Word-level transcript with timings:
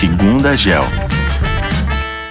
Segunda 0.00 0.56
Gel. 0.56 0.84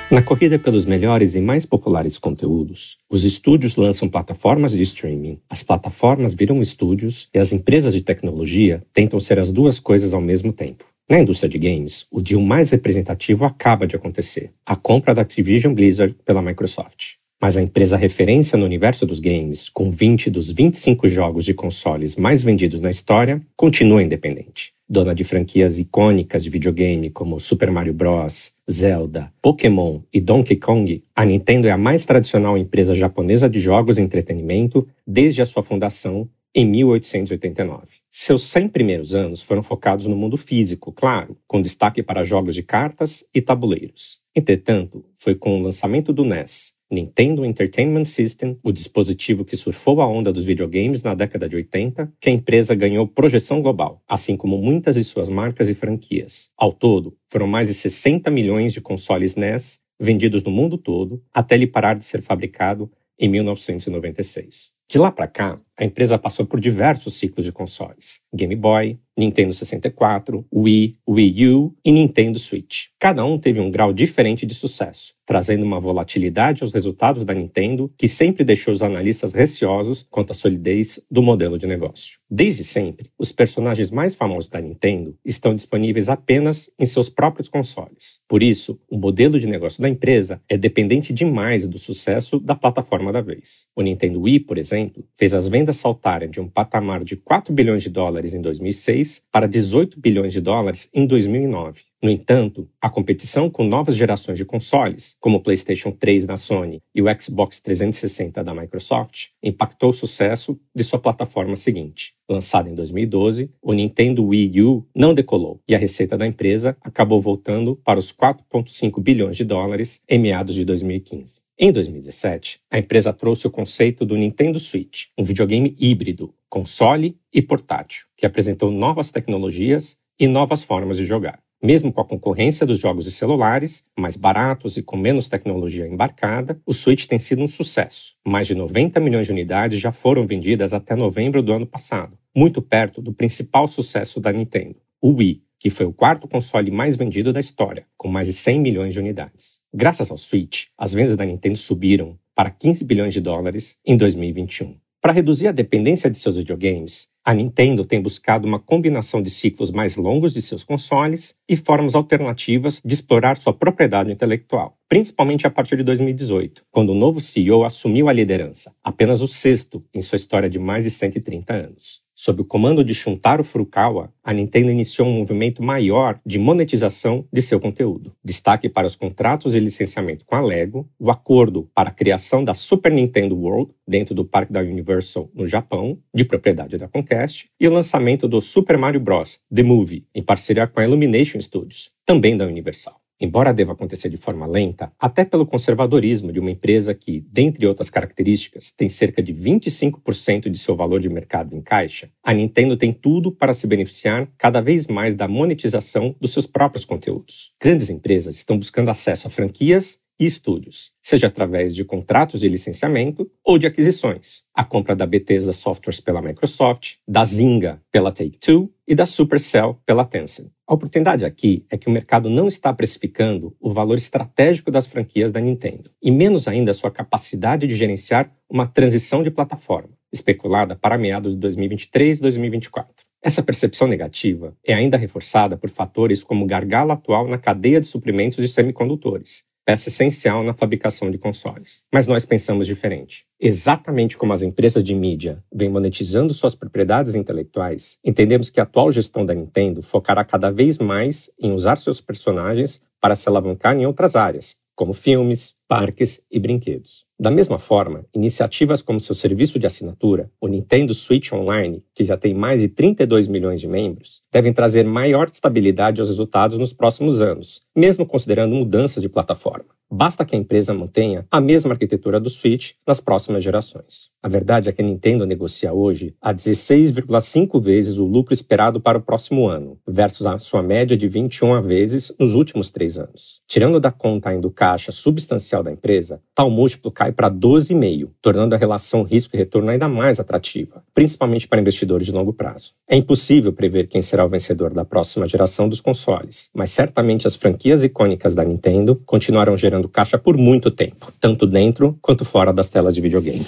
Na 0.10 0.24
corrida 0.24 0.58
pelos 0.58 0.88
melhores 0.88 1.36
e 1.36 1.40
mais 1.40 1.68
populares 1.68 2.18
conteúdos, 2.18 2.98
os 3.08 3.24
estúdios 3.24 3.76
lançam 3.76 4.10
plataformas 4.10 4.72
de 4.72 4.82
streaming, 4.82 5.38
as 5.48 5.62
plataformas 5.62 6.34
viram 6.34 6.60
estúdios 6.64 7.30
e 7.32 7.38
as 7.38 7.54
empresas 7.54 7.94
de 7.94 8.02
tecnologia 8.02 8.82
tentam 8.92 9.20
ser 9.20 9.38
as 9.38 9.52
duas 9.52 9.80
coisas 9.80 10.16
ao 10.16 10.20
mesmo 10.20 10.52
tempo. 10.52 10.84
Na 11.08 11.20
indústria 11.20 11.48
de 11.48 11.60
games, 11.60 12.08
o 12.10 12.24
deal 12.24 12.42
mais 12.42 12.72
representativo 12.72 13.46
acaba 13.46 13.86
de 13.86 13.96
acontecer: 13.96 14.52
a 14.66 14.76
compra 14.76 15.14
da 15.14 15.22
Activision 15.22 15.72
Blizzard 15.72 16.16
pela 16.26 16.42
Microsoft. 16.42 17.18
Mas 17.40 17.56
a 17.56 17.62
empresa 17.62 17.96
referência 17.96 18.58
no 18.58 18.66
universo 18.66 19.06
dos 19.06 19.20
games, 19.20 19.70
com 19.70 19.92
20 19.92 20.32
dos 20.32 20.52
25 20.52 21.08
jogos 21.08 21.46
de 21.46 21.54
consoles 21.54 22.16
mais 22.16 22.42
vendidos 22.42 22.82
na 22.82 22.90
história, 22.90 23.40
continua 23.56 24.02
independente 24.02 24.72
dona 24.90 25.14
de 25.14 25.24
franquias 25.24 25.78
icônicas 25.78 26.44
de 26.44 26.50
videogame 26.50 27.12
como 27.12 27.40
Super 27.40 27.70
Mario 27.70 27.94
Bros., 27.94 28.54
Zelda, 28.70 29.32
Pokémon 29.40 30.02
e 30.12 30.20
Donkey 30.20 30.56
Kong, 30.56 31.04
a 31.16 31.24
Nintendo 31.24 31.68
é 31.68 31.72
a 31.72 31.78
mais 31.78 32.06
tradicional 32.06 32.58
empresa 32.58 32.96
japonesa 32.96 33.48
de 33.48 33.60
jogos 33.60 34.00
e 34.00 34.02
entretenimento 34.02 34.88
desde 35.06 35.44
a 35.44 35.46
sua 35.46 35.62
fundação 35.62 36.28
em 36.56 36.66
1889. 36.66 38.00
Seus 38.10 38.44
100 38.44 38.70
primeiros 38.70 39.14
anos 39.14 39.44
foram 39.44 39.62
focados 39.62 40.08
no 40.08 40.16
mundo 40.16 40.36
físico, 40.36 40.92
claro, 40.92 41.38
com 41.48 41.62
destaque 41.62 42.02
para 42.02 42.24
jogos 42.24 42.56
de 42.56 42.64
cartas 42.64 43.24
e 43.32 43.40
tabuleiros. 43.40 44.20
Entretanto, 44.36 45.06
foi 45.14 45.36
com 45.36 45.60
o 45.60 45.62
lançamento 45.62 46.12
do 46.12 46.26
NES, 46.26 46.74
Nintendo 46.92 47.46
Entertainment 47.46 48.06
System, 48.06 48.58
o 48.64 48.72
dispositivo 48.72 49.46
que 49.46 49.56
surfou 49.56 50.02
a 50.02 50.08
onda 50.08 50.34
dos 50.34 50.44
videogames 50.44 51.04
na 51.04 51.14
década 51.14 51.48
de 51.48 51.56
80, 51.56 52.12
que 52.20 52.30
a 52.30 52.34
empresa 52.34 52.74
ganhou 52.74 53.08
projeção 53.08 53.62
global, 53.62 54.02
assim 54.08 54.36
como 54.36 54.58
muitas 54.58 54.96
de 54.96 55.04
suas 55.04 55.30
marcas 55.30 55.70
e 55.70 55.76
franquias. 55.76 56.50
Ao 56.58 56.74
todo, 56.74 57.16
foram 57.28 57.48
mais 57.48 57.68
de 57.68 57.76
60 57.76 58.32
milhões 58.32 58.74
de 58.74 58.82
consoles 58.82 59.36
NES 59.36 59.80
vendidos 60.00 60.44
no 60.44 60.52
mundo 60.52 60.78
todo, 60.78 61.22
até 61.34 61.56
ele 61.56 61.68
parar 61.68 61.94
de 61.94 62.04
ser 62.04 62.22
fabricado 62.22 62.90
em 63.20 63.28
1996. 63.28 64.72
De 64.90 64.98
lá 64.98 65.12
para 65.12 65.28
cá, 65.28 65.60
a 65.78 65.86
empresa 65.86 66.18
passou 66.18 66.48
por 66.48 66.60
diversos 66.60 67.14
ciclos 67.14 67.46
de 67.46 67.52
consoles: 67.52 68.22
Game 68.34 68.56
Boy, 68.56 68.98
Nintendo 69.16 69.54
64, 69.54 70.44
Wii, 70.52 70.96
Wii 71.08 71.48
U 71.50 71.76
e 71.86 71.92
Nintendo 71.92 72.40
Switch. 72.40 72.88
Cada 73.02 73.24
um 73.24 73.40
teve 73.40 73.62
um 73.62 73.72
grau 73.72 73.94
diferente 73.94 74.46
de 74.46 74.54
sucesso, 74.54 75.14
trazendo 75.26 75.64
uma 75.64 75.80
volatilidade 75.80 76.64
aos 76.64 76.74
resultados 76.74 77.24
da 77.24 77.34
Nintendo 77.34 77.90
que 77.98 78.10
sempre 78.10 78.44
deixou 78.44 78.74
os 78.74 78.84
analistas 78.84 79.32
receosos 79.32 80.06
quanto 80.10 80.32
à 80.32 80.34
solidez 80.34 81.00
do 81.10 81.22
modelo 81.22 81.58
de 81.58 81.66
negócio. 81.66 82.20
Desde 82.30 82.62
sempre, 82.62 83.10
os 83.18 83.32
personagens 83.32 83.90
mais 83.90 84.16
famosos 84.16 84.50
da 84.50 84.60
Nintendo 84.60 85.18
estão 85.24 85.56
disponíveis 85.56 86.10
apenas 86.10 86.70
em 86.78 86.86
seus 86.86 87.08
próprios 87.08 87.48
consoles. 87.48 88.20
Por 88.28 88.44
isso, 88.44 88.78
o 88.90 88.98
modelo 88.98 89.40
de 89.40 89.48
negócio 89.48 89.82
da 89.82 89.88
empresa 89.88 90.42
é 90.50 90.58
dependente 90.58 91.14
demais 91.14 91.70
do 91.70 91.78
sucesso 91.78 92.38
da 92.38 92.54
plataforma 92.54 93.14
da 93.14 93.22
vez. 93.22 93.68
O 93.78 93.82
Nintendo 93.82 94.20
Wii, 94.20 94.42
por 94.42 94.58
exemplo, 94.58 95.08
fez 95.16 95.34
as 95.34 95.48
vendas 95.48 95.78
saltarem 95.78 96.30
de 96.30 96.42
um 96.42 96.50
patamar 96.50 97.06
de 97.06 97.16
4 97.16 97.54
bilhões 97.54 97.82
de 97.82 97.90
dólares 97.90 98.34
em 98.34 98.42
2006 98.42 99.22
para 99.32 99.48
18 99.48 99.98
bilhões 99.98 100.34
de 100.34 100.42
dólares 100.42 100.90
em 100.94 101.08
2009. 101.08 101.89
No 102.02 102.10
entanto, 102.10 102.70
a 102.82 102.90
competição 102.90 103.50
com 103.50 103.66
novas 103.66 103.94
gerações 103.94 104.38
de 104.38 104.46
consoles, 104.46 105.18
como 105.20 105.38
o 105.38 105.42
PlayStation 105.42 105.92
3 105.92 106.26
da 106.26 106.38
Sony 106.38 106.82
e 106.96 107.02
o 107.02 107.06
Xbox 107.20 107.60
360 107.60 108.42
da 108.42 108.54
Microsoft, 108.54 109.28
impactou 109.44 109.90
o 109.90 109.94
sucesso 109.94 110.58
de 110.74 110.82
sua 110.82 110.98
plataforma 110.98 111.58
seguinte. 111.58 112.14
Lançado 112.30 112.70
em 112.70 112.76
2012, 112.76 113.52
o 113.62 113.74
Nintendo 113.74 114.24
Wii 114.24 114.62
U 114.62 114.88
não 114.96 115.14
decolou 115.14 115.60
e 115.68 115.76
a 115.76 115.78
receita 115.78 116.18
da 116.18 116.26
empresa 116.26 116.78
acabou 116.82 117.20
voltando 117.20 117.76
para 117.76 118.00
os 118.00 118.14
4,5 118.14 119.02
bilhões 119.02 119.36
de 119.36 119.44
dólares 119.44 120.02
em 120.08 120.20
meados 120.20 120.56
de 120.56 120.64
2015. 120.64 121.42
Em 121.58 121.70
2017, 121.70 122.62
a 122.72 122.80
empresa 122.80 123.12
trouxe 123.12 123.46
o 123.46 123.52
conceito 123.52 124.06
do 124.06 124.16
Nintendo 124.16 124.58
Switch, 124.58 125.08
um 125.18 125.24
videogame 125.26 125.76
híbrido, 125.78 126.34
console 126.48 127.18
e 127.34 127.42
portátil, 127.42 128.06
que 128.16 128.26
apresentou 128.26 128.72
novas 128.72 129.12
tecnologias 129.12 129.98
e 130.18 130.28
novas 130.28 130.64
formas 130.64 130.96
de 130.96 131.04
jogar. 131.04 131.42
Mesmo 131.62 131.92
com 131.92 132.00
a 132.00 132.06
concorrência 132.06 132.66
dos 132.66 132.80
jogos 132.80 133.04
de 133.04 133.12
celulares, 133.12 133.84
mais 134.00 134.16
baratos 134.16 134.78
e 134.78 134.82
com 134.82 134.96
menos 134.96 135.28
tecnologia 135.28 135.86
embarcada, 135.86 136.58
o 136.66 136.74
Switch 136.74 137.06
tem 137.06 137.20
sido 137.20 137.44
um 137.44 137.48
sucesso. 137.48 138.16
Mais 138.26 138.48
de 138.48 138.56
90 138.56 138.98
milhões 139.02 139.28
de 139.28 139.34
unidades 139.34 139.78
já 139.78 139.92
foram 139.92 140.26
vendidas 140.26 140.74
até 140.74 140.96
novembro 140.96 141.44
do 141.44 141.52
ano 141.52 141.66
passado, 141.66 142.18
muito 142.34 142.62
perto 142.62 143.02
do 143.02 143.12
principal 143.12 143.68
sucesso 143.68 144.22
da 144.22 144.32
Nintendo, 144.32 144.78
o 145.02 145.12
Wii, 145.12 145.44
que 145.60 145.70
foi 145.70 145.86
o 145.86 145.92
quarto 145.92 146.30
console 146.30 146.72
mais 146.72 146.96
vendido 146.96 147.34
da 147.34 147.42
história, 147.42 147.86
com 147.98 148.08
mais 148.08 148.28
de 148.28 148.34
100 148.34 148.62
milhões 148.62 148.94
de 148.94 149.00
unidades. 149.02 149.60
Graças 149.74 150.10
ao 150.10 150.18
Switch, 150.18 150.68
as 150.78 150.94
vendas 150.94 151.18
da 151.18 151.26
Nintendo 151.26 151.58
subiram 151.58 152.18
para 152.34 152.50
15 152.50 152.86
bilhões 152.86 153.14
de 153.14 153.20
dólares 153.20 153.76
em 153.86 153.98
2021. 153.98 154.78
Para 155.02 155.14
reduzir 155.14 155.48
a 155.48 155.54
dependência 155.54 156.10
de 156.10 156.18
seus 156.18 156.36
videogames, 156.36 157.08
a 157.24 157.34
Nintendo 157.34 157.86
tem 157.86 158.02
buscado 158.02 158.46
uma 158.46 158.60
combinação 158.60 159.22
de 159.22 159.30
ciclos 159.30 159.72
mais 159.72 159.96
longos 159.96 160.34
de 160.34 160.42
seus 160.42 160.62
consoles 160.62 161.36
e 161.48 161.56
formas 161.56 161.96
alternativas 161.96 162.82
de 162.84 162.94
explorar 162.96 163.38
sua 163.38 163.54
propriedade 163.54 164.12
intelectual, 164.12 164.78
principalmente 164.90 165.48
a 165.48 165.50
partir 165.50 165.78
de 165.78 165.84
2018, 165.84 166.66
quando 166.70 166.90
o 166.90 166.96
novo 166.96 167.22
CEO 167.22 167.64
assumiu 167.64 168.10
a 168.10 168.14
liderança, 168.14 168.76
apenas 168.84 169.22
o 169.22 169.28
sexto 169.28 169.82
em 169.94 170.02
sua 170.02 170.18
história 170.18 170.50
de 170.50 170.60
mais 170.60 170.84
de 170.84 170.90
130 170.90 171.54
anos. 171.54 172.02
Sob 172.22 172.42
o 172.42 172.44
comando 172.44 172.84
de 172.84 172.94
Shuntaro 172.94 173.46
Furukawa, 173.46 174.14
a 174.22 174.34
Nintendo 174.34 174.70
iniciou 174.70 175.08
um 175.08 175.20
movimento 175.20 175.64
maior 175.64 176.20
de 176.26 176.38
monetização 176.38 177.26
de 177.32 177.42
seu 177.42 177.62
conteúdo. 177.62 178.14
Destaque 178.22 178.68
para 178.68 178.86
os 178.86 178.94
contratos 178.94 179.54
de 179.54 179.60
licenciamento 179.62 180.26
com 180.26 180.36
a 180.36 180.42
Lego, 180.42 180.86
o 181.00 181.10
acordo 181.10 181.70
para 181.74 181.88
a 181.88 181.94
criação 181.94 182.44
da 182.44 182.54
Super 182.54 182.92
Nintendo 182.92 183.38
World 183.38 183.72
dentro 183.88 184.14
do 184.14 184.26
parque 184.26 184.52
da 184.52 184.60
Universal 184.60 185.32
no 185.34 185.48
Japão, 185.48 185.98
de 186.14 186.26
propriedade 186.26 186.78
da 186.78 186.90
Comcast, 186.90 187.50
e 187.58 187.66
o 187.66 187.72
lançamento 187.72 188.28
do 188.28 188.42
Super 188.42 188.78
Mario 188.78 189.00
Bros. 189.00 189.40
The 189.50 189.64
Movie, 189.64 190.06
em 190.14 190.22
parceria 190.22 190.68
com 190.68 190.82
a 190.82 190.84
Illumination 190.84 191.40
Studios, 191.40 191.90
também 192.06 192.36
da 192.36 192.46
Universal. 192.46 192.99
Embora 193.22 193.54
deva 193.54 193.74
acontecer 193.74 194.10
de 194.10 194.16
forma 194.16 194.48
lenta, 194.48 194.92
até 194.98 195.26
pelo 195.26 195.46
conservadorismo 195.46 196.32
de 196.32 196.40
uma 196.40 196.52
empresa 196.52 196.94
que, 196.94 197.20
dentre 197.32 197.68
outras 197.68 197.90
características, 197.90 198.72
tem 198.72 198.88
cerca 198.88 199.22
de 199.22 199.34
25% 199.34 200.50
de 200.50 200.58
seu 200.58 200.76
valor 200.76 201.02
de 201.02 201.10
mercado 201.10 201.54
em 201.54 201.62
caixa, 201.62 202.10
a 202.24 202.34
Nintendo 202.34 202.78
tem 202.78 202.94
tudo 202.94 203.32
para 203.32 203.54
se 203.54 203.68
beneficiar 203.68 204.30
cada 204.38 204.62
vez 204.62 204.88
mais 204.88 205.16
da 205.16 205.28
monetização 205.28 206.16
dos 206.20 206.32
seus 206.32 206.48
próprios 206.48 206.86
conteúdos. 206.86 207.52
Grandes 207.62 207.90
empresas 207.90 208.36
estão 208.36 208.58
buscando 208.58 208.90
acesso 208.90 209.28
a 209.28 209.30
franquias 209.30 210.00
e 210.20 210.26
estúdios, 210.26 210.92
seja 211.02 211.28
através 211.28 211.74
de 211.74 211.86
contratos 211.86 212.42
de 212.42 212.50
licenciamento 212.50 213.30
ou 213.44 213.58
de 213.58 213.66
aquisições. 213.66 214.44
A 214.54 214.66
compra 214.66 214.96
da 214.96 215.06
Bethesda 215.06 215.54
Softwares 215.54 216.02
pela 216.02 216.22
Microsoft, 216.22 216.96
da 217.08 217.24
Zynga 217.24 217.82
pela 217.92 218.12
Take-Two 218.12 218.70
e 218.88 218.94
da 218.94 219.06
Supercell 219.06 219.80
pela 219.86 220.04
Tencent. 220.04 220.52
A 220.70 220.74
oportunidade 220.76 221.26
aqui 221.26 221.66
é 221.68 221.76
que 221.76 221.88
o 221.88 221.92
mercado 221.92 222.30
não 222.30 222.48
está 222.48 222.72
precificando 222.72 223.56
o 223.60 223.74
valor 223.74 223.98
estratégico 223.98 224.70
das 224.70 224.86
franquias 224.86 225.32
da 225.32 225.42
Nintendo, 225.42 225.90
e 226.00 226.12
menos 226.12 226.48
ainda 226.48 226.76
sua 226.76 226.92
capacidade 226.92 227.66
de 227.66 227.76
gerenciar 227.76 228.32
uma 228.48 228.68
transição 228.68 229.24
de 229.24 229.32
plataforma, 229.32 229.90
especulada 230.14 230.76
para 230.76 230.96
meados 230.96 231.34
de 231.34 231.40
2023 231.40 232.20
e 232.20 232.22
2024. 232.22 232.94
Essa 233.20 233.42
percepção 233.42 233.88
negativa 233.88 234.56
é 234.64 234.76
ainda 234.76 234.96
reforçada 234.96 235.58
por 235.58 235.72
fatores 235.72 236.24
como 236.24 236.46
o 236.46 236.48
gargalo 236.48 236.92
atual 236.92 237.28
na 237.28 237.40
cadeia 237.40 237.80
de 237.80 237.88
suprimentos 237.88 238.38
de 238.38 238.48
semicondutores, 238.48 239.46
peça 239.70 239.90
essencial 239.90 240.42
na 240.42 240.52
fabricação 240.52 241.12
de 241.12 241.20
consoles. 241.20 241.84
Mas 241.94 242.08
nós 242.08 242.26
pensamos 242.26 242.66
diferente. 242.66 243.26
Exatamente 243.40 244.18
como 244.18 244.34
as 244.34 244.42
empresas 244.42 244.84
de 244.84 244.96
mídia 244.96 245.44
vêm 245.54 245.70
monetizando 245.70 246.34
suas 246.34 246.56
propriedades 246.56 247.14
intelectuais, 247.14 248.00
entendemos 248.04 248.50
que 248.50 248.60
a 248.60 248.64
atual 248.64 248.92
gestão 248.92 249.24
da 249.24 249.36
Nintendo 249.36 249.84
focará 249.84 250.24
cada 250.24 250.50
vez 250.50 250.80
mais 250.80 251.30
em 251.40 251.52
usar 251.52 251.78
seus 251.78 252.02
personagens 252.02 252.82
para 253.00 253.16
se 253.16 253.30
alavancar 253.30 253.78
em 253.78 253.86
outras 253.86 254.16
áreas, 254.16 254.58
como 254.80 254.92
filmes, 254.92 255.54
parques 255.68 256.22
e 256.32 256.40
brinquedos. 256.40 257.06
Da 257.20 257.30
mesma 257.30 257.60
forma, 257.60 258.06
iniciativas 258.16 258.82
como 258.82 258.98
seu 258.98 259.14
serviço 259.14 259.60
de 259.60 259.68
assinatura, 259.68 260.32
o 260.40 260.48
Nintendo 260.48 260.94
Switch 260.94 261.34
Online, 261.34 261.84
que 261.94 262.06
já 262.06 262.16
tem 262.16 262.34
mais 262.34 262.62
de 262.62 262.70
32 262.70 263.28
milhões 263.28 263.60
de 263.60 263.68
membros, 263.68 264.22
devem 264.32 264.54
trazer 264.54 264.86
maior 264.86 265.30
estabilidade 265.30 266.00
aos 266.00 266.08
resultados 266.08 266.58
nos 266.58 266.72
próximos 266.72 267.20
anos, 267.22 267.62
mesmo 267.80 268.06
considerando 268.06 268.54
mudanças 268.54 269.02
de 269.02 269.08
plataforma. 269.08 269.80
Basta 269.92 270.24
que 270.24 270.36
a 270.36 270.38
empresa 270.38 270.72
mantenha 270.72 271.26
a 271.32 271.42
mesma 271.42 271.72
arquitetura 271.72 272.20
do 272.20 272.30
Switch 272.30 272.74
nas 272.86 273.00
próximas 273.00 273.44
gerações. 273.44 274.12
A 274.22 274.28
verdade 274.28 274.70
é 274.70 274.72
que 274.72 274.84
a 274.84 274.86
Nintendo 274.86 275.26
negocia 275.26 275.74
hoje 275.74 276.14
a 276.22 276.32
16,5 276.32 277.60
vezes 277.60 277.98
o 277.98 278.06
lucro 278.06 278.32
esperado 278.32 278.80
para 278.80 279.00
o 279.00 279.02
próximo 279.02 279.48
ano, 279.48 279.80
versus 279.88 280.28
a 280.28 280.38
sua 280.38 280.62
média 280.62 280.96
de 280.96 281.08
21 281.08 281.60
vezes 281.62 282.14
nos 282.20 282.36
últimos 282.36 282.70
três 282.70 283.00
anos. 283.00 283.42
Tirando 283.48 283.80
da 283.80 283.92
conta 283.92 284.30
ainda 284.30 284.46
o 284.46 284.52
caixa 284.52 284.92
substancial 284.92 285.64
da 285.64 285.72
empresa, 285.72 286.22
tal 286.36 286.52
múltiplo 286.52 286.92
cai 286.92 287.12
para 287.12 287.32
12,5, 287.32 288.10
tornando 288.22 288.54
a 288.54 288.58
relação 288.58 289.02
risco 289.02 289.36
e 289.36 289.40
retorno 289.40 289.72
ainda 289.72 289.88
mais 289.88 290.20
atrativa, 290.20 290.84
principalmente 290.94 291.48
para 291.48 291.62
investidores 291.62 292.06
de 292.06 292.14
longo 292.14 292.34
prazo. 292.34 292.74
É 292.88 292.96
impossível 292.96 293.54
prever 293.54 293.88
quem 293.88 294.02
será 294.02 294.24
o 294.24 294.30
vencedor 294.30 294.74
da 294.74 294.86
próxima 294.86 295.28
geração 295.28 295.68
dos 295.68 295.82
consoles, 295.82 296.50
mas 296.54 296.70
certamente 296.70 297.26
as 297.26 297.36
franquias 297.36 297.69
icônicas 297.84 298.36
da 298.36 298.44
Nintendo 298.44 299.00
continuarão 299.06 299.56
gerando 299.56 299.88
caixa 299.88 300.18
por 300.18 300.38
muito 300.38 300.72
tempo, 300.72 301.12
tanto 301.20 301.46
dentro 301.46 301.98
quanto 302.02 302.26
fora 302.26 302.52
das 302.52 302.70
telas 302.70 302.94
de 302.94 303.02
videogame. 303.02 303.46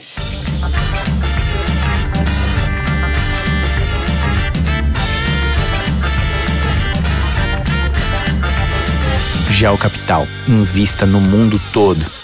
Gel 9.61 9.77
Capital. 9.77 10.27
Invista 10.47 11.05
no 11.05 11.21
mundo 11.21 11.61
todo. 11.71 12.20